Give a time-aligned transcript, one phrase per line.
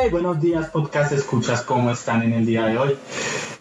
[0.00, 2.96] Hey, buenos días, podcast escuchas, ¿cómo están en el día de hoy?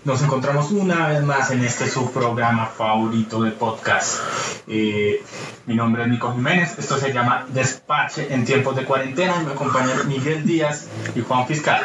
[0.04, 4.20] Nos encontramos una vez más en este su programa favorito de podcast.
[4.68, 5.23] Eh,
[5.65, 9.54] mi nombre es Nico Jiménez, esto se llama Despache en tiempos de cuarentena y me
[9.54, 11.82] acompañan Miguel Díaz y Juan Fiscal.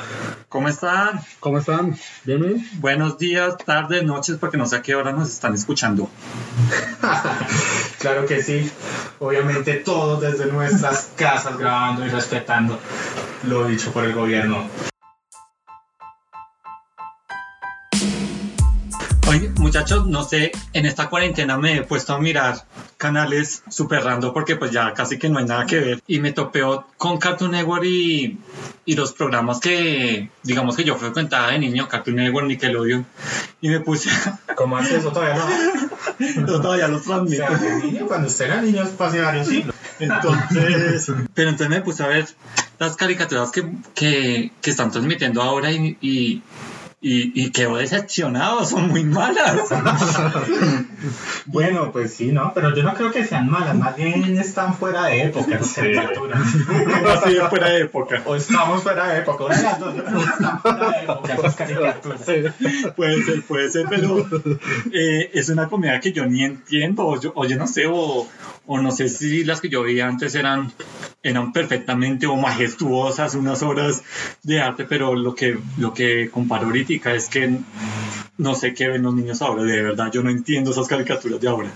[0.50, 1.18] ¿Cómo están?
[1.40, 1.96] ¿Cómo están?
[2.24, 6.10] ¿Bien, Buenos días, tardes, noches, porque no sé a qué hora nos están escuchando.
[7.98, 8.70] claro que sí,
[9.18, 12.78] obviamente todos desde nuestras casas grabando y respetando
[13.44, 14.68] lo dicho por el gobierno.
[19.28, 22.66] Oye, muchachos, no sé, en esta cuarentena me he puesto a mirar
[22.98, 26.32] canales super random porque pues ya casi que no hay nada que ver y me
[26.32, 28.38] topeo con Cartoon Network y,
[28.84, 33.06] y los programas que digamos que yo frecuentaba de niño, Cartoon Network, Nickelodeon
[33.62, 34.10] y me puse...
[34.54, 36.42] ¿Cómo hace eso todavía no?
[36.42, 37.44] no todavía los transmito.
[37.44, 39.74] O sea, niño, cuando usted era niño hace varios siglos.
[39.98, 42.26] Entonces, pero entonces me puse a ver
[42.78, 46.42] las caricaturas que, que, que están transmitiendo ahora y, y
[47.04, 49.68] y, y quedó decepcionado, son muy malas.
[51.46, 52.52] bueno, pues sí, ¿no?
[52.54, 56.40] Pero yo no creo que sean malas, más bien están fuera de época las caricaturas.
[57.08, 58.22] Así fuera de época.
[58.24, 62.20] O estamos fuera de época, o están fuera de época esas caricaturas.
[62.94, 64.24] Puede ser, puede ser, pero
[64.92, 68.28] eh, es una comedia que yo ni entiendo, o yo, o yo no sé, o,
[68.66, 70.72] o no sé si las que yo veía antes eran
[71.22, 74.02] eran perfectamente o majestuosas, unas obras
[74.42, 77.58] de arte, pero lo que, lo que comparo ahorita es que
[78.38, 81.48] no sé qué ven los niños ahora, de verdad, yo no entiendo esas caricaturas de
[81.48, 81.70] ahora.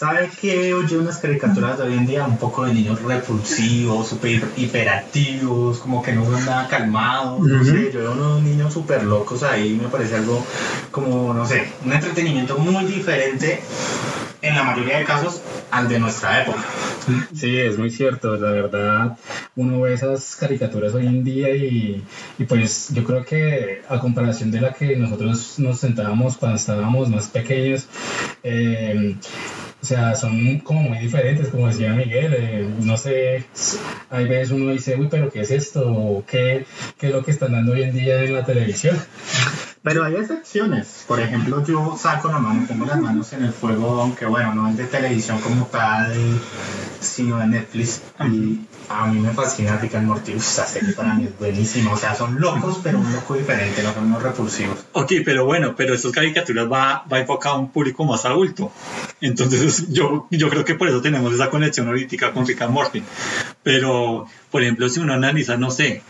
[0.00, 2.24] ¿Sabe qué oye unas caricaturas de hoy en día?
[2.24, 7.92] Un poco de niños repulsivos, súper hiperactivos, como que no son nada calmados, no sé,
[7.92, 10.42] yo veo unos niños súper locos ahí, me parece algo
[10.90, 13.60] como, no sé, un entretenimiento muy diferente
[14.40, 16.64] en la mayoría de casos al de nuestra época.
[17.34, 19.18] Sí, es muy cierto, la verdad,
[19.56, 22.02] uno ve esas caricaturas hoy en día y,
[22.38, 27.10] y, pues yo creo que a comparación de la que nosotros nos sentábamos cuando estábamos
[27.10, 27.86] más pequeños,
[28.42, 29.14] eh,
[29.82, 32.34] o sea, son como muy diferentes, como decía Miguel.
[32.36, 33.44] Eh, no sé,
[34.10, 36.22] hay veces uno dice, uy, pero ¿qué es esto?
[36.26, 36.66] ¿Qué,
[36.98, 38.98] ¿Qué es lo que están dando hoy en día en la televisión?
[39.82, 41.04] Pero hay excepciones.
[41.08, 44.68] Por ejemplo, yo saco la mano, pongo las manos en el fuego, aunque bueno, no
[44.68, 46.12] es de televisión como tal,
[47.00, 48.02] sino de Netflix.
[48.20, 50.32] Y a mí me fascina Rick and Morty.
[50.32, 51.94] Esa serie para mí es buenísima.
[51.94, 54.76] O sea, son locos, pero un loco diferente, no son unos repulsivos.
[54.92, 58.70] Ok, pero bueno, pero esas caricaturas va, va enfocado a un público más adulto.
[59.20, 63.02] Entonces, yo, yo creo que por eso tenemos esa conexión ahorita con Rick and Morty.
[63.62, 66.02] Pero, por ejemplo, si uno analiza, no sé,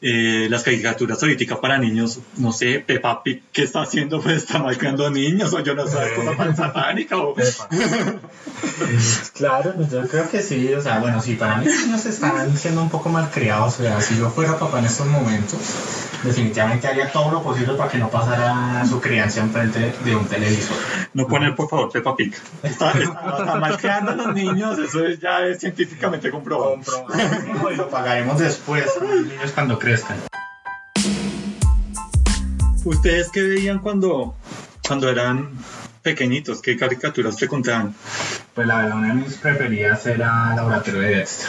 [0.00, 4.22] eh, las caricaturas ahorita para niños, no sé, Peppa Pig, ¿qué está haciendo?
[4.28, 7.16] Pues está malcriando niños, o yo no sé, cosa tan satánica.
[7.16, 7.34] O...
[9.34, 12.54] claro, pues yo creo que sí, o sea, bueno, sí, para mí los niños están
[12.58, 15.60] siendo un poco malcriados, o sea, si yo fuera papá en estos momentos,
[16.22, 20.76] definitivamente haría todo lo posible para que no pasara su crianza enfrente de un televisor.
[21.14, 22.34] No poner, por favor, Peppa Pig.
[22.62, 26.72] Está, está, está malcriando a los niños, eso ya es científicamente comprobado.
[26.72, 26.97] comprobado
[27.76, 30.18] lo pagaremos después, los niños cuando crezcan.
[32.84, 34.34] ¿Ustedes qué veían cuando,
[34.86, 35.50] cuando eran
[36.02, 36.62] pequeñitos?
[36.62, 37.94] ¿Qué caricaturas te contaban?
[38.54, 41.48] Pues la verdad, una de mis preferidas era Laboratorio de Dexter.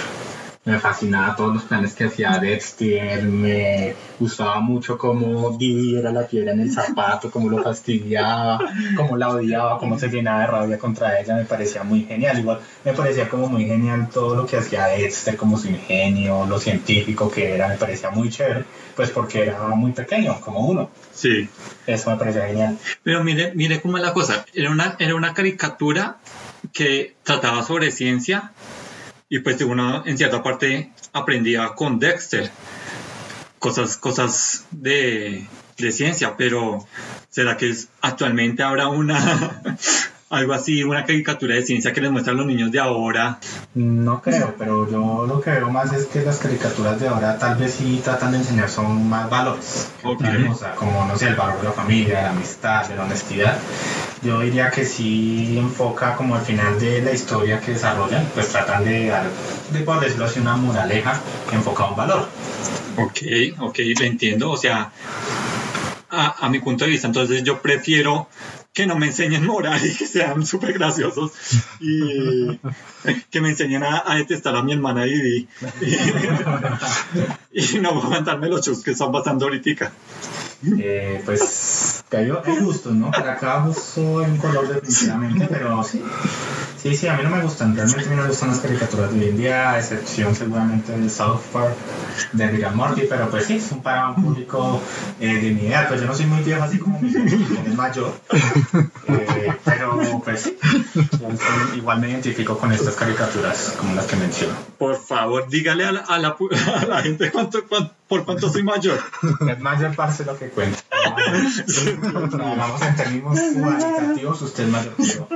[0.70, 6.28] Me fascinaba todos los planes que hacía Dexter, me gustaba mucho cómo Didi era la
[6.28, 8.60] piedra en el zapato, cómo lo fastidiaba,
[8.96, 12.38] cómo la odiaba, cómo se llenaba de rabia contra ella, me parecía muy genial.
[12.38, 16.60] Igual me parecía como muy genial todo lo que hacía Dexter, como su ingenio, lo
[16.60, 18.64] científico que era, me parecía muy chévere,
[18.96, 20.92] pues porque era muy pequeño, como uno.
[21.12, 21.50] Sí.
[21.88, 22.78] Eso me parecía genial.
[23.02, 26.18] Pero mire, mire cómo es la cosa, era una, era una caricatura
[26.74, 28.52] que trataba sobre ciencia
[29.30, 32.50] y pues uno en cierta parte aprendía con Dexter
[33.60, 35.46] cosas, cosas de,
[35.78, 36.86] de ciencia, pero
[37.30, 39.62] ¿será que es, actualmente habrá una
[40.30, 43.40] algo así, una caricatura de ciencia que les muestran los niños de ahora?
[43.76, 47.58] No creo, pero yo lo que veo más es que las caricaturas de ahora tal
[47.58, 50.48] vez sí tratan de enseñar son más valores, Okay.
[50.50, 53.04] o sea, como no sé, el valor de la familia, de la amistad, de la
[53.04, 53.58] honestidad.
[54.22, 58.84] Yo diría que sí enfoca como al final de la historia que desarrollan, pues tratan
[58.84, 59.30] de dar,
[59.72, 61.22] de por decirlo así, una moraleja
[61.52, 62.30] enfocada a un valor.
[62.98, 63.22] Ok,
[63.60, 64.52] ok, lo entiendo.
[64.52, 64.92] O sea,
[66.10, 68.28] a, a mi punto de vista, entonces yo prefiero
[68.74, 71.32] que no me enseñen moral y que sean súper graciosos
[71.80, 72.60] y
[73.32, 75.48] que me enseñen a, a detestar a mi hermana Didi
[75.82, 75.96] y,
[77.76, 79.92] y no aguantarme los chus que están pasando ahorita.
[80.78, 81.42] Eh, pues
[82.10, 83.12] Que hay, gustos, ¿no?
[83.12, 86.04] Para cada gusto hay color definitivamente, pero sí.
[86.82, 87.76] Sí, sí, a mí no me gustan.
[87.76, 91.10] Realmente a no me gustan las caricaturas de hoy en día, a excepción seguramente de
[91.10, 91.76] South Park,
[92.32, 94.82] de Rick Morty, pero pues sí, es un para un público
[95.20, 95.88] eh, de mi edad.
[95.88, 98.14] Pues yo no soy muy viejo, así como mi es mayor.
[99.08, 100.58] Eh, pero pues sí,
[101.76, 104.54] igual me identifico con estas caricaturas como las que menciono.
[104.78, 106.36] Por favor, dígale a la, a la,
[106.82, 109.00] a la gente cuánto, cuán- por cuánto soy mayor.
[109.50, 110.80] Es mayor parce lo que cuenta.
[112.42, 115.28] Hablamos en términos cualitativos, usted es mayor que yo.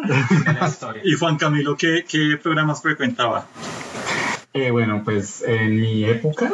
[0.45, 1.01] En la historia.
[1.05, 3.47] Y Juan Camilo, ¿qué, qué programas frecuentaba?
[4.53, 6.51] Eh, bueno, pues en mi época,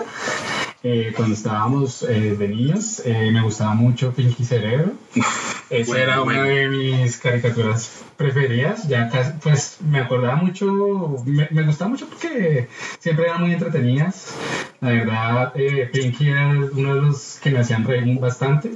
[0.83, 4.93] eh, cuando estábamos eh, de niños, eh, me gustaba mucho Pinky Cerebro.
[5.69, 6.41] Esa Bueno, era bueno.
[6.41, 8.87] una de mis caricaturas preferidas.
[8.87, 12.67] Ya casi, pues me acordaba mucho, me, me gustaba mucho porque
[12.99, 14.33] siempre eran muy entretenidas.
[14.81, 18.71] La verdad, eh, Pinky era uno de los que me hacían reír bastante,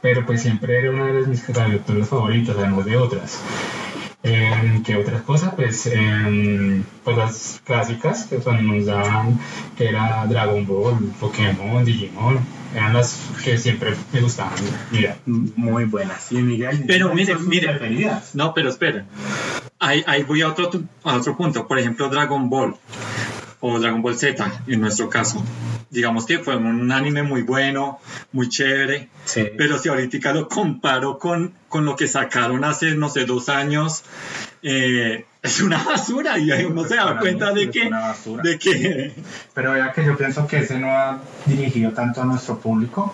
[0.00, 3.42] pero pues siempre era una de mis caricaturas favoritas, además de otras.
[4.24, 5.52] Eh, ¿Qué otras cosas?
[5.56, 9.38] Pues, eh, pues las clásicas que cuando nos daban,
[9.76, 12.38] que era Dragon Ball, Pokémon, Digimon,
[12.74, 14.52] eran las que siempre me gustaban.
[14.92, 16.30] Mira, Muy buenas.
[16.30, 17.68] Y Miguel, Pero ¿cuáles mire, son mire.
[17.70, 18.34] preferidas?
[18.34, 19.06] No, pero esperen.
[19.80, 20.70] Ahí, ahí voy a otro,
[21.02, 21.66] a otro punto.
[21.66, 22.76] Por ejemplo, Dragon Ball
[23.62, 25.42] o Dragon Ball Z, en nuestro caso.
[25.88, 28.00] Digamos que fue un anime muy bueno,
[28.32, 29.08] muy chévere.
[29.24, 29.46] Sí.
[29.56, 34.02] Pero si ahorita lo comparo con, con lo que sacaron hace, no sé, dos años,
[34.62, 37.90] eh, es una basura y ahí uno se da cuenta de es que,
[38.42, 39.12] de que
[39.52, 43.12] Pero vea que yo pienso que ese no ha dirigido tanto a nuestro público,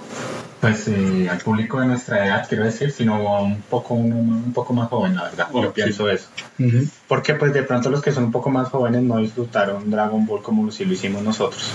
[0.60, 4.52] pues eh, al público de nuestra edad, quiero decir, sino a un poco, un, un
[4.52, 5.48] poco más joven, la verdad.
[5.52, 5.74] Oh, yo sí.
[5.74, 6.28] pienso eso.
[7.06, 10.42] Porque pues de pronto los que son un poco más jóvenes no disfrutaron Dragon Ball
[10.42, 11.72] como si lo hicimos nosotros.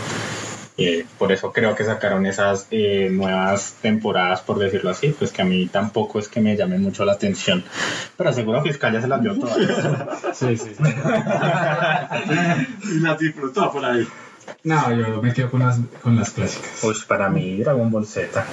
[0.77, 5.43] Eh, por eso creo que sacaron esas eh, nuevas temporadas, por decirlo así, pues que
[5.43, 7.63] a mí tampoco es que me llamen mucho la atención.
[8.17, 9.57] Pero seguro Fiscal ya se las vio todas.
[10.33, 10.83] sí, sí, sí.
[12.91, 14.07] y las disfrutó por ahí.
[14.63, 16.71] No, yo me quedo con las, con las clásicas.
[16.81, 18.43] Pues para mí Dragon Ball Z.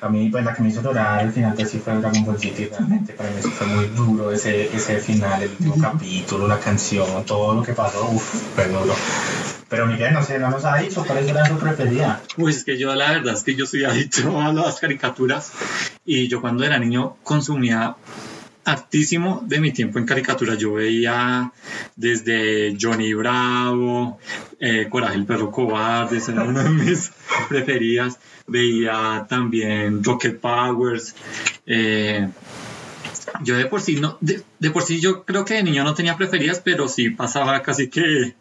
[0.00, 2.36] A mí pues la que me hizo llorar al final pues sí fue Dragon Ball
[2.36, 3.12] GT realmente.
[3.12, 7.54] Para mí sí fue muy duro ese, ese final, el último capítulo, la canción, todo
[7.54, 8.94] lo que pasó, uff, fue duro.
[9.68, 12.22] Pero Miguel, no sé, no nos ha dicho cuál era su preferida.
[12.36, 15.52] Pues es que yo la verdad es que yo soy adicto a las caricaturas
[16.04, 17.96] y yo cuando era niño consumía
[18.64, 20.58] hartísimo de mi tiempo en caricaturas.
[20.58, 21.52] Yo veía
[21.94, 24.18] desde Johnny Bravo,
[24.60, 27.12] eh, Coraje el perro cobarde, era una de mis
[27.48, 28.18] preferidas.
[28.46, 31.14] Veía también Rocket Powers.
[31.66, 32.28] eh,
[33.42, 35.94] yo de por sí no, de, de por sí yo creo que de niño no
[35.94, 38.34] tenía preferidas, pero sí pasaba casi que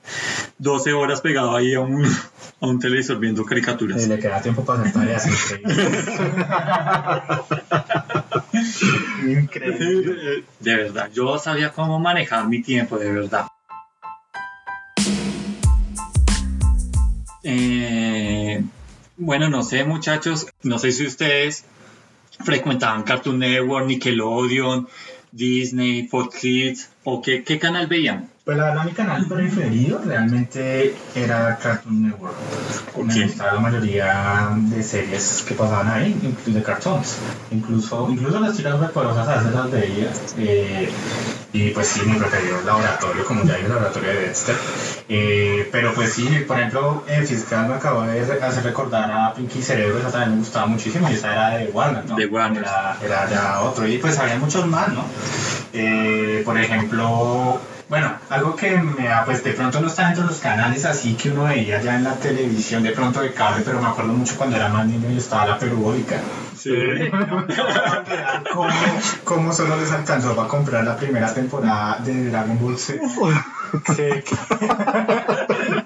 [0.58, 4.04] 12 horas pegado ahí a un, a un televisor viendo caricaturas.
[4.04, 5.26] Eh, le queda tiempo para hacer tareas.
[9.26, 10.44] Increíble.
[10.60, 13.48] De verdad, yo sabía cómo manejar mi tiempo, de verdad.
[17.44, 18.64] Eh,
[19.18, 21.66] bueno, no sé, muchachos, no sé si ustedes
[22.40, 24.88] frecuentaban Cartoon Network, Nickelodeon,
[25.30, 28.30] Disney, Fox Kids, o qué, qué canal veían.
[28.44, 32.36] Pues la verdad, mi canal preferido realmente era Cartoon Network.
[33.04, 37.18] Me gustaba la mayoría de series que pasaban ahí, incluso de cartoons.
[37.50, 40.12] Incluso, incluso las chicas superpoderosas a veces las veía.
[40.38, 40.90] eh,
[41.54, 44.56] y pues sí, mi preferido es Laboratorio, como ya dije, Laboratorio de Dexter.
[45.08, 49.62] Eh, pero pues sí, por ejemplo, el fiscal me acabó de hacer recordar a Pinky
[49.62, 52.15] Cerebro, esa también me gustaba muchísimo, y esa era de Warner, ¿no?
[52.18, 52.62] De Warner.
[52.62, 55.06] Era, era ya otro, y pues había muchos más, ¿no?
[55.77, 60.29] Eh, por ejemplo, bueno, algo que me da, pues de pronto no está dentro de
[60.29, 63.82] los canales así que uno veía ya en la televisión, de pronto de cable, pero
[63.82, 66.20] me acuerdo mucho cuando era más niño y estaba la perubólica.
[66.58, 66.72] Sí.
[68.53, 68.70] ¿Cómo,
[69.24, 73.01] ¿Cómo solo les alcanzó para comprar la primera temporada de Dragon Ball Z?
[73.95, 74.24] Que,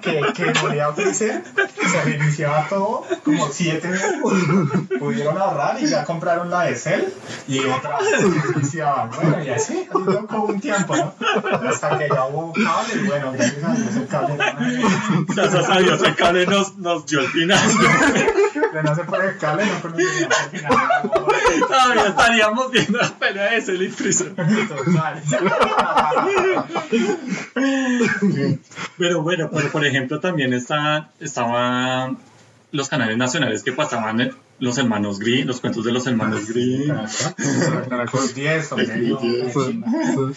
[0.00, 1.44] que, que volvía a ofrecer,
[1.90, 3.90] se reiniciaba todo como siete.
[4.98, 7.04] Pudieron ahorrar y ya compraron la de Cell
[7.46, 9.10] y otra se.
[9.14, 11.14] Bueno, y así, así tocó un tiempo, ¿no?
[11.68, 14.44] Hasta que ya hubo cable y bueno, gracias a Dios el cable no
[15.34, 17.60] Gracias a Dios, el cable nos, nos dio el final.
[18.84, 20.30] no se por el cable, no por el final.
[21.60, 24.34] Todavía estaríamos viendo la pelea de Cell y Freezer.
[24.34, 25.22] Total.
[28.98, 32.18] Pero bueno, pero por ejemplo también está, estaban
[32.72, 36.92] los canales nacionales que pasaban los hermanos Green, los cuentos de los hermanos Green.
[37.88, 39.18] Caracol 10, Aurelio.
[39.20, 39.82] Sí,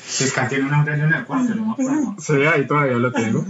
[0.04, 2.16] Si es que tiene un Aurelio en el cuarto, no me acuerdo.
[2.20, 3.46] sí, ahí todavía lo tengo.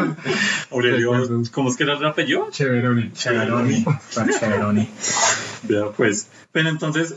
[0.70, 1.12] Aurelio,
[1.52, 2.48] ¿cómo es que era el apellido?
[2.50, 3.10] Cheveroni.
[3.12, 4.88] Cheveroni.
[5.64, 6.28] Vea, pues.
[6.52, 7.16] Pero entonces,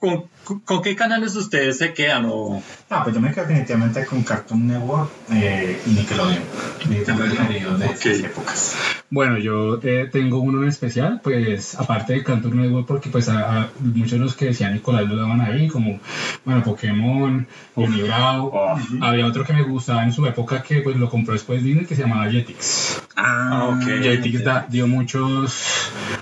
[0.00, 0.24] ¿con,
[0.64, 2.24] con qué canales ustedes se quedan?
[2.28, 2.60] O...
[2.88, 6.42] Ah, pues yo me quedo definitivamente con Cartoon Network eh, y Nickelodeon.
[6.80, 7.92] Preferidos de Ok.
[8.06, 8.74] esas épocas.
[9.10, 13.62] Bueno, yo eh, tengo uno en especial, pues aparte de Cartoon Network, porque pues a,
[13.62, 16.00] a muchos de los que decía Nicolás lo daban ahí, como,
[16.44, 18.46] bueno, Pokémon, Unibrao.
[18.54, 18.78] Oh.
[19.00, 21.94] Había otro que me gustaba en su época que pues lo compró después Disney que
[21.96, 23.02] se llamaba Jetix.
[23.16, 24.02] Ah, ok.
[24.02, 25.52] Jetix da- dio muchos,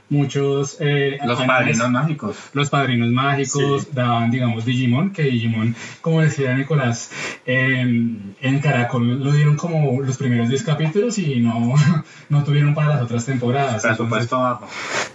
[0.09, 0.77] muchos...
[0.81, 1.47] eh, Los animes.
[1.57, 2.37] padrinos mágicos.
[2.53, 7.11] Los padrinos mágicos daban, digamos, Digimon, que Digimon, como decía Nicolás,
[7.47, 11.75] en, en Caracol lo dieron como los primeros 10 capítulos y no,
[12.29, 13.83] no tuvieron para las otras temporadas.
[13.83, 14.69] Presupuesto bajo.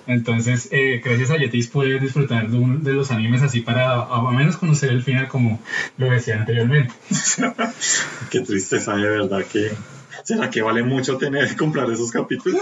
[0.08, 4.02] Entonces, eh, gracias a Yetis puedes disfrutar de, un- de los animes así para a,
[4.18, 5.60] a menos conocer el final como
[5.98, 6.94] lo decía anteriormente.
[8.30, 9.72] Qué tristeza, de verdad que...
[10.24, 12.62] ¿Será que vale mucho tener comprar esos capítulos?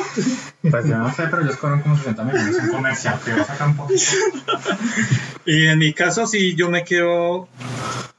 [0.62, 3.88] Pues yo no sé, pero ellos cobran como 60 millones un comercial que va a.
[5.46, 7.48] Y en mi caso, sí, yo me quedo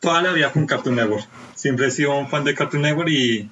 [0.00, 1.26] toda la vida con Cartoon Network.
[1.54, 3.50] Siempre he sido un fan de Cartoon Network y,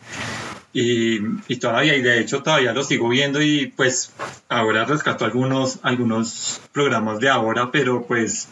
[0.73, 4.13] y, y todavía, y de hecho todavía lo sigo viendo y pues
[4.49, 8.49] ahora rescato algunos, algunos programas de ahora, pero pues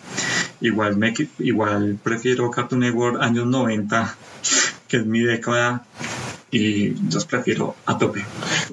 [0.61, 4.17] igual, me, igual prefiero Cartoon Network años 90,
[4.89, 5.85] que es mi década,
[6.51, 8.25] y los prefiero a tope.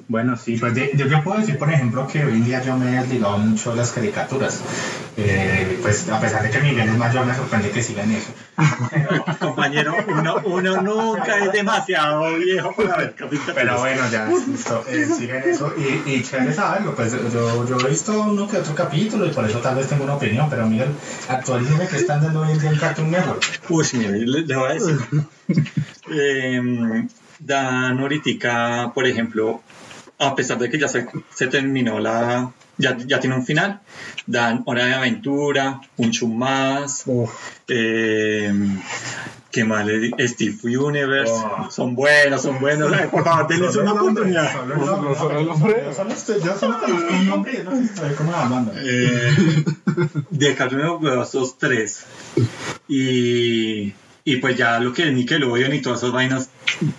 [0.08, 2.76] Bueno, sí, pues de- yo, yo puedo decir, por ejemplo, que hoy en día yo
[2.76, 4.60] me he desligado mucho de las caricaturas.
[5.18, 8.28] Eh, pues a pesar de que Miguel es mayor, me sorprende que sigan eso.
[8.90, 13.52] Pero, Compañero, uno, uno nunca es demasiado viejo para ver capítulos.
[13.54, 15.72] pero bueno, ya, listo, eh, siguen eso.
[15.76, 19.44] Y, y chévere saberlo, pues yo, yo he visto uno que otro capítulo y por
[19.48, 20.88] eso tal vez tengo una opinión, pero Miguel,
[21.28, 23.42] actualízame que están dando hoy en día en Cartoon Network.
[23.68, 24.98] Uy, mire, le, le voy a decir.
[26.08, 29.62] Em, dan ahorita, por ejemplo,
[30.18, 32.52] a pesar de que ya se, se terminó la.
[32.78, 33.80] Ya, ya tiene un final,
[34.26, 37.04] dan Hora de Aventura, Un Chum Más,
[37.66, 40.10] ¿qué más le di?
[40.28, 41.70] Steve Universe, Oh.
[41.70, 44.50] son buenos, son buenos, por favor, denles una oportunidad.
[48.74, 48.82] Que.
[48.84, 49.64] Eh,
[50.28, 52.04] de Cartoon Network veo esos tres.
[52.88, 53.94] Y,
[54.26, 56.50] y pues ya lo que es Nickelodeon y todas esas vainas,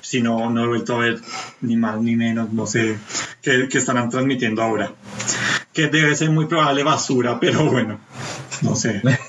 [0.01, 1.19] si no, no he vuelto a ver
[1.59, 2.97] ni más ni menos, no sé
[3.41, 4.93] qué, qué estarán transmitiendo ahora.
[5.73, 7.99] Que debe ser muy probable basura, pero bueno,
[8.61, 9.01] no sé.
[9.11, 9.19] Una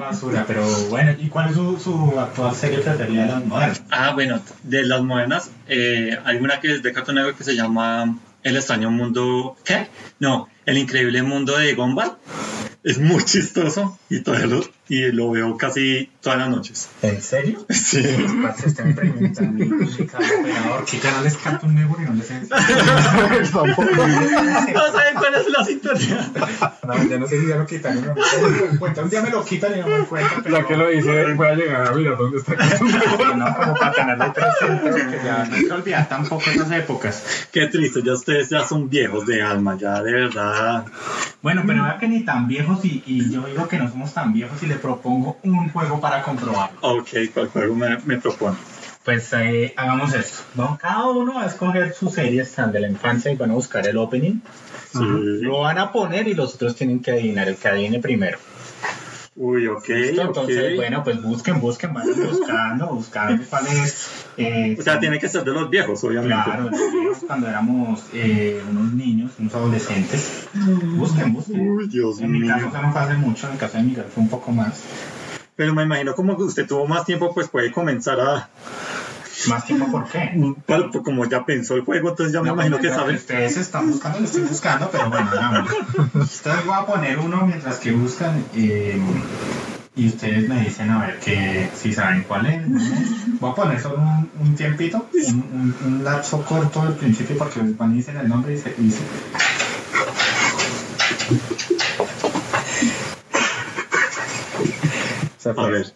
[0.00, 3.82] basura, pero bueno, ¿y cuál es su, su actual serie preferida de las modernas?
[3.90, 7.56] Ah, bueno, de las modernas, eh, hay una que es de Cartoon Network que se
[7.56, 9.54] llama El extraño mundo.
[9.62, 9.88] ¿Qué?
[10.18, 12.16] No, El increíble mundo de Gumball.
[12.84, 16.90] Es muy chistoso y, todavía lo, y lo veo casi todas las noches.
[17.02, 17.64] ¿En serio?
[17.84, 18.02] Sí.
[18.42, 19.68] Parce, usted me pregunta a mí,
[20.10, 22.48] cada operador, ¿qué canal es Cartoon Network y dónde se No
[24.92, 26.30] saben cuál es la sintonía.
[26.86, 28.04] No, ya no sé si ya lo quitaron.
[28.04, 29.02] No, no me cuenta.
[29.02, 30.40] Un día me lo quitan y no me cuenta.
[30.42, 30.56] Pero...
[30.58, 33.36] Ya que lo hice, voy a llegar a mirar dónde está Cartoon Network.
[33.36, 37.48] No, como para tenerlo presente, ya no que olvidar tampoco esas épocas.
[37.52, 40.86] Qué triste, ya ustedes ya son viejos de alma, ya de verdad.
[41.42, 44.32] Bueno, pero vea que ni tan viejos y, y yo digo que no somos tan
[44.32, 46.78] viejos y le propongo un juego para comprobarlo.
[46.80, 48.56] Ok, ¿cuál juego me, me propone?
[49.04, 50.42] Pues eh, hagamos esto.
[50.54, 50.78] ¿no?
[50.80, 53.86] Cada uno va a escoger su serie están de la infancia y van a buscar
[53.86, 54.40] el opening.
[54.92, 55.00] Sí.
[55.42, 58.38] Lo van a poner y los otros tienen que adivinar el que adivine primero.
[59.36, 60.22] Uy, ok, ¿Listo?
[60.22, 64.08] Entonces, bueno, pues busquen, busquen, vayan buscando, buscando cuál es.
[64.36, 66.36] eh, O sea, tiene que ser de los viejos, obviamente.
[66.44, 70.46] Claro, nosotros cuando éramos eh, unos niños, unos adolescentes.
[70.96, 71.68] Busquen, busquen.
[71.68, 72.54] Uy, Dios En mi mío.
[72.54, 74.80] caso, eso no fue hace mucho, en el caso de Miguel fue un poco más.
[75.56, 78.48] Pero me imagino como que usted tuvo más tiempo, pues puede comenzar a...
[79.48, 80.32] ¿Más tiempo por qué?
[80.66, 83.14] Pues, como ya pensó el juego, entonces ya me No, imagino pues, que lo sabe.
[83.14, 85.76] Ustedes están buscando, lo estoy buscando, pero bueno, hagámoslo.
[86.14, 89.00] Entonces voy a poner uno mientras que buscan eh,
[89.96, 92.66] y ustedes me dicen a ver que si saben cuál es.
[92.68, 92.80] ¿no?
[93.40, 97.60] Voy a poner solo un, un tiempito, un, un- un lapso corto del principio porque
[97.62, 99.00] van y dicen el nombre y se dice.
[105.56, 105.92] A ver.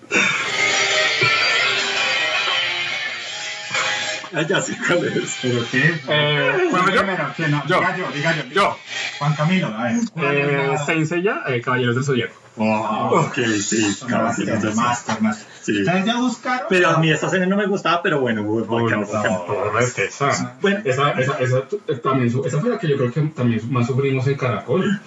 [4.49, 5.39] Ya sé cuál es.
[5.43, 6.01] ¿Pero qué?
[6.09, 7.01] Eh, ¿Cuál ¿puedo yo?
[7.03, 7.33] primero?
[7.37, 7.67] ¿Quién no?
[7.67, 7.79] Yo.
[7.81, 8.43] Diga yo, diga yo.
[8.51, 8.79] Yo.
[9.19, 9.97] Juan Camilo, a ver.
[10.13, 12.35] ¿cuál es Eh, la- Saint Seiya, eh, Caballeros del Zodíaco.
[12.61, 15.47] Ok, sí, caballeros del master, master.
[15.63, 15.81] Sí.
[15.83, 16.67] ¿Ustedes ya buscaron?
[16.71, 20.05] Pero a mí esta serie no me gustaba, pero bueno, Uy, no, no, es que
[20.07, 20.57] esa.
[20.63, 23.87] Bueno, Esa, esa, esa, eh, también, esa fue la que yo creo que también más
[23.87, 25.01] sufrimos en Caracol.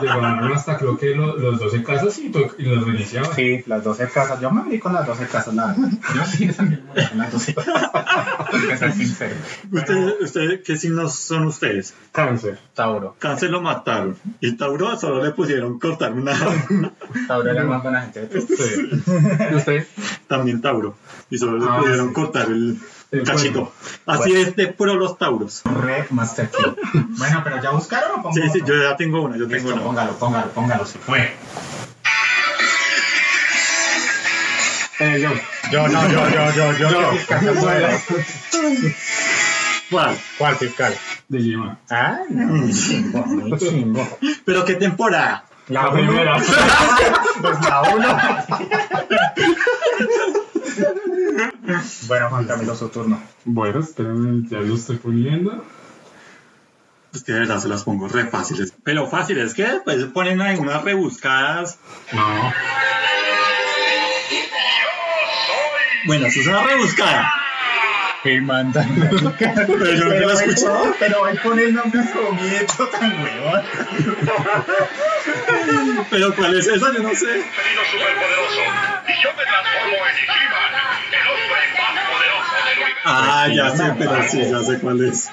[0.00, 3.32] Llegaron hasta creo que lo- los 12 casos y, to- y los reiniciaban.
[3.34, 4.40] Sí, las 12 casas.
[4.40, 5.76] Yo me abrí con las 12 casas, verdad.
[6.14, 7.92] Yo sí también me abrí con las 12 casas.
[8.50, 9.34] Tengo que ser sincero.
[9.70, 11.94] ¿ustedes, ustedes, ¿qué signos son ustedes?
[12.12, 12.58] Cáncer.
[12.74, 13.14] Tauro.
[13.18, 14.16] Cáncer lo mataron.
[14.40, 16.32] Y Tauro solo le pusieron cortar una,
[17.28, 18.44] Tauro era más buena gente de todos.
[18.48, 19.02] Sí.
[19.50, 19.86] ¿Y usted?
[20.28, 20.96] También Tauro.
[21.30, 22.14] Y solo le Ah, pudieron sí.
[22.14, 22.78] cortar el
[23.12, 23.72] El cachito.
[24.06, 24.48] Así Bueno.
[24.48, 25.62] es de pro los Tauros.
[25.64, 26.74] Re Master Key.
[27.18, 29.82] Bueno, pero ya buscaron o pongo Sí, sí, yo ya tengo una, yo tengo una.
[29.82, 31.32] póngalo, póngalo, póngalo, se fue.
[34.98, 35.30] Eh, yo.
[35.70, 37.54] Yo, no, yo, yo, yo, yo, Yo.
[37.60, 37.88] puedo.
[39.90, 40.18] ¿Cuál?
[40.38, 40.94] ¿Cuál fiscal?
[41.28, 41.78] Digimon.
[41.90, 44.06] Ah, no, muy chimbo.
[44.44, 45.44] ¿Pero qué temporada?
[45.68, 46.36] La La primera.
[47.38, 48.18] Pues la uno.
[52.08, 53.22] bueno, Juan Camilo, su turno.
[53.44, 55.62] Bueno, espérenme, ya lo estoy poniendo.
[57.12, 58.72] Es que de verdad se las pongo re fáciles.
[58.84, 61.78] Pero fáciles, que después se ponen ahí unas rebuscadas.
[62.12, 62.52] No.
[66.06, 67.30] Bueno, eso es una rebuscada.
[68.22, 68.88] Que mandan.
[69.38, 70.94] Pero yo nunca la he escuchado.
[70.98, 73.60] Pero hoy pone el nombre escogido tan huevón.
[76.10, 76.92] Pero ¿cuál es esa?
[76.92, 77.26] Yo no sé.
[77.26, 78.60] Felino superpoderoso.
[79.08, 80.72] Y yo me transformo en Ichiban,
[81.12, 83.04] el hombre más poderoso del universo.
[83.04, 85.30] Ah, ya sé, pero sí, ya sé cuál es.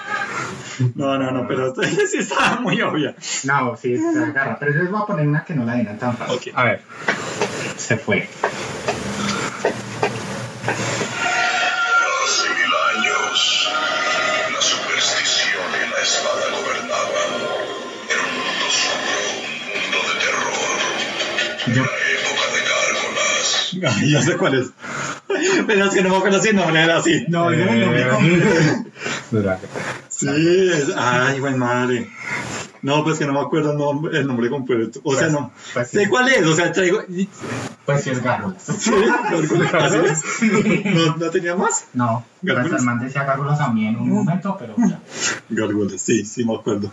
[0.95, 3.15] No, no, no, pero sí estaba muy obvia.
[3.43, 4.57] No, sí, se agarra.
[4.59, 6.35] Pero yo les voy a poner una que no la digan tan fácil.
[6.35, 6.47] Ok.
[6.57, 6.81] A ver.
[7.77, 8.27] Se fue.
[23.87, 24.67] Ay, ya sé cuál es.
[25.67, 27.25] Pero es que no me acuerdo si el nombre era así.
[27.27, 28.03] no, yo no me.
[29.31, 29.59] Dura.
[30.09, 30.91] Sí, es...
[30.95, 32.07] ay, buen madre.
[32.83, 34.99] No, pues que no me acuerdo el nombre, el nombre completo.
[35.03, 35.51] O sea, Pues- no.
[35.73, 35.97] pues sí.
[35.97, 37.01] sé cuál es, o sea, traigo.
[37.85, 38.61] Pues sí es gárgolas.
[38.79, 38.91] Sí,
[39.79, 40.83] ¿así es?
[40.85, 41.85] ¿No, ¿No tenía más?
[41.93, 42.79] No, pues ¿Gárgolas?
[42.81, 44.99] el man decía gárgolas a mí en un momento, pero ya.
[45.49, 46.91] Gárgolas, sí, sí me acuerdo.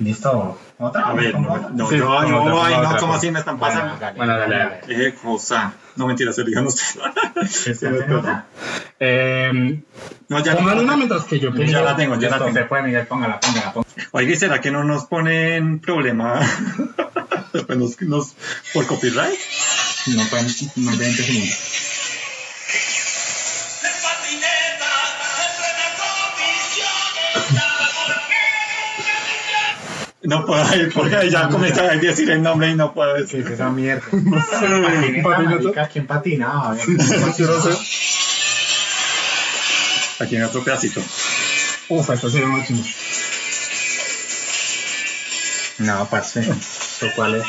[0.00, 0.58] Listo.
[0.78, 1.02] ¿Otra?
[1.02, 3.18] A ver, ¿Pongo no, no, Sí, yo, yo, otra, ay, no, otra, ¿cómo pues.
[3.18, 3.98] así me están pasando?
[4.16, 4.80] Bueno, dale, dale.
[4.88, 5.74] Eh, cosa.
[5.96, 6.98] No, mentira, se digan ustedes.
[9.02, 9.82] Eh,
[10.28, 10.82] No, ya pongan no.
[10.82, 12.52] una mientras que yo Ya la tengo, ya la tengo.
[12.52, 13.94] se puede, Miguel, póngala, póngala, póngala.
[14.12, 16.40] Oye, ¿será que no nos ponen problema
[17.68, 18.34] nos, nos-
[18.72, 19.38] por copyright?
[20.08, 20.46] No pueden,
[20.76, 21.58] no 20 segundos.
[30.22, 33.40] No puedo ir porque ya comienza a decir el nombre y no puedo ¿Qué decir.
[33.40, 34.02] es esa mierda?
[35.92, 36.76] ¿Quién patinaba?
[40.20, 41.00] Aquí en otro pedacito.
[41.88, 42.84] Uf, esta sería más chino.
[45.78, 46.40] No, parce.
[46.40, 47.44] ¿Eso cuál es?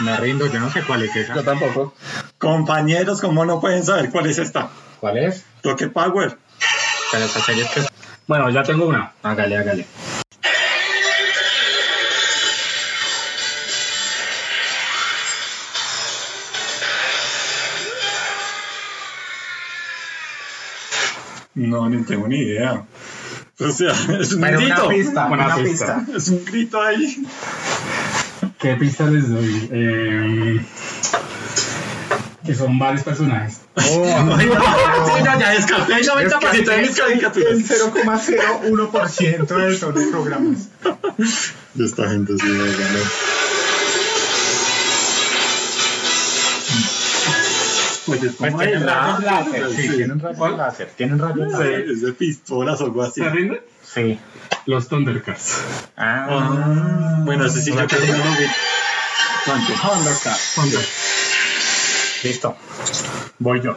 [0.00, 1.34] Me rindo, yo no sé cuál es esa.
[1.34, 1.94] Yo tampoco.
[2.38, 4.70] Compañeros, ¿cómo no pueden saber cuál es esta?
[5.00, 5.44] ¿Cuál es?
[5.60, 6.38] Toque Power.
[7.14, 7.80] Pero esa serie es que...
[8.26, 9.12] Bueno, ya tengo una.
[9.22, 9.86] Hágale, hágale.
[21.54, 22.84] No, ni tengo ni idea.
[23.60, 24.88] O sea, es un una grito.
[24.88, 25.98] pista, Una una pista.
[26.04, 26.16] pista.
[26.16, 27.24] Es un grito ahí.
[28.58, 29.68] ¿Qué pista les doy?
[29.70, 30.60] Eh,
[32.44, 33.60] que son varios personajes.
[33.74, 34.46] Ay, no, sí,
[35.24, 37.52] no, ya descarté el 90% de mis caricaturas.
[37.52, 40.68] El 0,01% de todos los programas.
[41.74, 43.00] Y esta gente sí me ganó.
[48.06, 49.76] Pues es Pues como tienen el rayos láser, láser.
[49.76, 49.96] Sí, sí.
[49.96, 50.90] tienen rayos láser.
[50.94, 51.90] Tienen rayos láser.
[51.90, 53.22] es de pistolas o algo así.
[53.22, 53.60] ¿Se rinden?
[53.82, 54.18] Sí.
[54.66, 55.56] Los Thundercats.
[55.96, 56.26] Ah.
[56.28, 58.46] Ah, bueno, ese sí yo creo que no lo vi.
[59.44, 59.72] ¿Cuánto?
[60.54, 60.84] Thunder.
[62.24, 62.56] Listo.
[63.38, 63.76] Voy yo.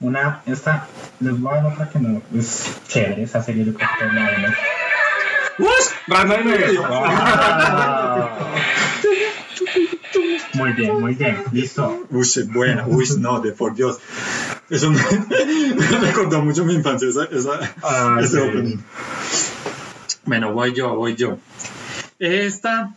[0.00, 0.88] Una, esta,
[1.20, 4.14] les voy a dar otra que no es chévere, esa serie yo creo que todos
[4.14, 4.54] la.
[10.54, 12.04] Muy bien, muy bien, listo.
[12.10, 12.84] Uy, es buena.
[12.88, 13.98] Uy, no, de por Dios.
[14.68, 14.98] Eso me,
[15.76, 18.48] me recordó mucho mi infancia, esa, esa, Ah, ese sí.
[18.48, 18.76] opening.
[20.24, 21.38] Bueno, voy yo, voy yo.
[22.18, 22.94] Esta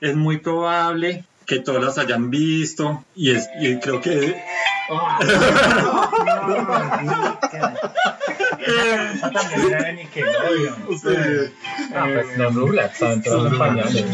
[0.00, 4.42] es muy probable que todos las hayan visto y, es, y creo que
[13.58, 14.04] pañales.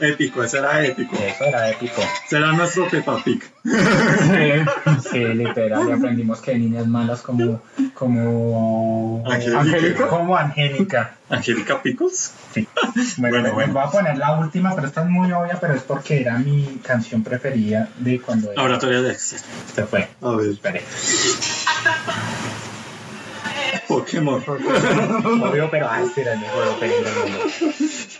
[0.00, 1.16] épico, ese era épico.
[1.16, 2.02] Eso era épico.
[2.28, 3.42] Será nuestro Peppa Pig.
[5.10, 7.60] Sí, literal, y aprendimos que hay niñas malas como,
[7.94, 10.08] como, Angélica.
[10.08, 11.16] como Angélica.
[11.28, 12.32] Angélica Pickles.
[12.52, 12.66] Sí.
[13.18, 16.20] Bueno, Bueno, voy a poner la última, pero esta es muy obvia, pero es porque
[16.20, 19.40] era mi canción preferida de cuando Laboratorio de Dexter.
[19.74, 20.08] se fue.
[20.20, 20.50] A ver.
[20.50, 20.82] Espere.
[23.98, 24.42] Pokémon.
[25.42, 27.38] Obvio, pero ah, este era el mejor opening del mundo.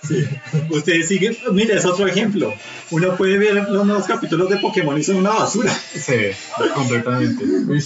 [0.07, 0.29] Sí.
[0.71, 2.53] Ustedes siguen, mire, es otro ejemplo.
[2.91, 5.73] Uno puede ver los nuevos capítulos de Pokémon y son una basura.
[5.73, 6.33] Sí,
[6.75, 7.45] completamente.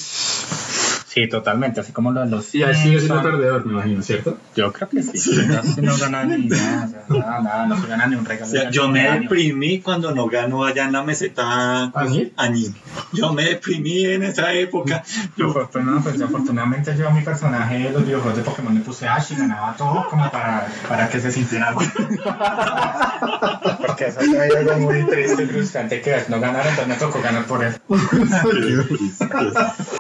[1.16, 2.55] Sí, totalmente, así como lo de los...
[2.55, 4.37] Y ahí sigue siendo perdedor, me imagino, ¿cierto?
[4.55, 5.35] Yo creo que sí.
[5.46, 8.46] No, no ganan ni nada, o sea, nada, nada, no se ganan ni un regalo.
[8.46, 12.35] O sea, yo me deprimí cuando no ganó allá en la meseta ¿Añil?
[12.37, 12.74] Añil.
[13.14, 15.05] Yo me deprimí en esa época.
[15.38, 19.09] Yo, Afortunadamente, pues, afortunadamente yo a mi personaje de los videojuegos de Pokémon le puse
[19.09, 21.81] Ash y ganaba todo como para, para que se sintiera algo.
[23.87, 27.46] Porque eso fue algo muy triste y frustrante que no ganaron, entonces me tocó ganar
[27.46, 27.79] por eso.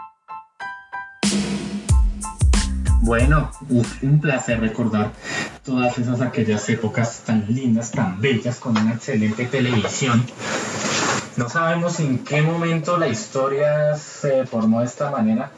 [3.06, 5.12] Bueno, uf, un placer recordar
[5.64, 10.26] todas esas aquellas épocas tan lindas, tan bellas, con una excelente televisión.
[11.36, 15.52] No sabemos en qué momento la historia se formó de esta manera,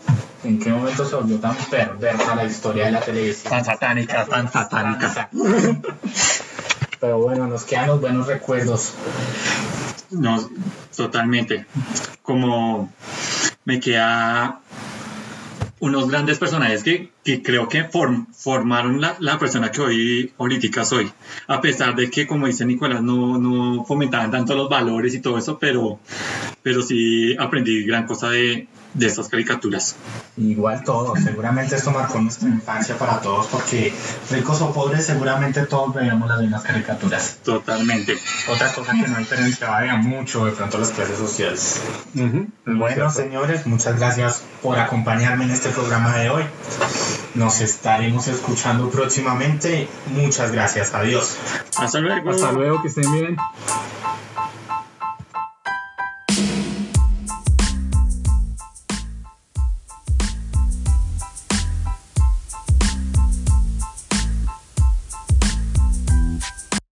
[0.44, 3.50] en qué momento se volvió tan perversa la historia de la televisión.
[3.50, 5.30] tan satánica, tan satánica.
[7.00, 8.92] Pero bueno, nos quedan los buenos recuerdos.
[10.10, 10.50] No,
[10.94, 11.64] totalmente.
[12.20, 12.92] Como
[13.64, 14.60] me queda
[15.80, 20.84] unos grandes personajes que, que creo que form- formaron la, la persona que hoy ahorita
[20.84, 21.10] soy.
[21.46, 25.38] A pesar de que, como dice Nicolás, no, no fomentaban tanto los valores y todo
[25.38, 26.00] eso, pero,
[26.62, 29.96] pero sí aprendí gran cosa de, de estas caricaturas.
[30.36, 33.92] Igual todo, seguramente esto marcó nuestra infancia para todos, porque
[34.30, 37.38] ricos o pobres, seguramente todos veíamos las mismas caricaturas.
[37.44, 38.16] Totalmente.
[38.48, 41.80] Otra cosa que no diferenciaba era mucho de pronto las clases sociales.
[42.64, 46.44] Bueno, señores, muchas gracias por acompañarme en este programa de hoy.
[47.34, 49.88] Nos estaremos escuchando próximamente.
[50.06, 50.94] Muchas gracias.
[50.94, 51.36] Adiós.
[51.76, 52.30] Hasta luego.
[52.30, 53.36] Hasta luego, que estén bien.